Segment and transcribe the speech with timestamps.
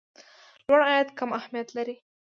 [0.67, 1.95] لوړ عاید کم اهميت لري.